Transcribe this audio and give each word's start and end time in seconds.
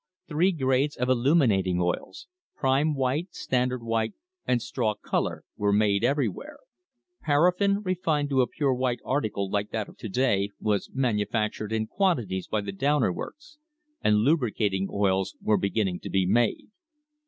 Three 0.27 0.51
grades 0.51 0.95
of 0.97 1.09
illuminating 1.09 1.79
oils— 1.79 2.25
"prime 2.55 2.95
white," 2.95 3.35
"standard 3.35 3.83
white," 3.83 4.13
and 4.47 4.59
"straw 4.59 4.95
colour"— 4.95 5.43
were 5.59 5.71
made 5.71 6.03
everywhere; 6.03 6.57
paraffine, 7.21 7.83
refined 7.83 8.27
to 8.29 8.41
a 8.41 8.47
pure 8.47 8.73
white 8.73 8.97
article 9.05 9.47
like 9.47 9.69
that 9.69 9.87
of 9.89 9.97
to 9.97 10.09
day, 10.09 10.49
was 10.59 10.89
manufactured 10.91 11.71
in 11.71 11.85
quantities 11.85 12.47
by 12.47 12.61
the 12.61 12.71
Downer 12.71 13.13
works; 13.13 13.59
and 14.03 14.21
lubricating 14.23 14.87
oils 14.91 15.35
were 15.39 15.55
beginning 15.55 15.99
to 15.99 16.09
be 16.09 16.25
made. 16.25 16.69